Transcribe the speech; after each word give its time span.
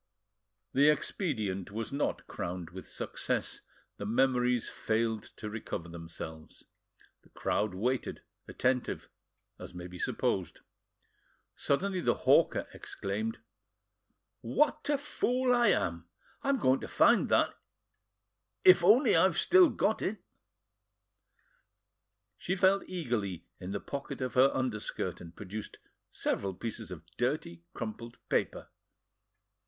The 0.73 0.89
expedient 0.89 1.69
was 1.69 1.91
not 1.91 2.25
crowned 2.25 2.71
with 2.71 2.87
success, 2.87 3.61
the 3.97 4.05
memories 4.07 4.67
failed 4.67 5.21
to 5.35 5.47
recover 5.47 5.89
themselves. 5.89 6.65
The 7.21 7.29
crowd 7.29 7.75
waited, 7.75 8.23
attentive, 8.47 9.09
as 9.59 9.75
may 9.75 9.85
be 9.85 9.99
supposed. 9.99 10.61
Suddenly 11.55 12.01
the 12.01 12.15
hawker 12.25 12.65
exclaimed: 12.73 13.37
"What 14.39 14.89
a 14.89 14.97
fool 14.97 15.53
I 15.53 15.67
am! 15.67 16.09
I 16.41 16.49
am 16.49 16.57
going 16.57 16.79
to 16.79 16.87
find 16.87 17.29
that, 17.29 17.53
if 18.63 18.83
only 18.83 19.15
I 19.15 19.21
have 19.21 19.37
still 19.37 19.69
got 19.69 20.01
it." 20.01 20.17
She 22.39 22.55
felt 22.55 22.81
eagerly 22.89 23.45
in 23.59 23.69
the 23.71 23.79
pocket 23.79 24.19
of 24.19 24.33
her 24.33 24.49
underskirt, 24.51 25.21
and 25.21 25.35
produced 25.35 25.77
several 26.11 26.55
pieces 26.55 26.89
of 26.89 27.05
dirty, 27.17 27.61
crumpled 27.75 28.17
paper. 28.29 28.69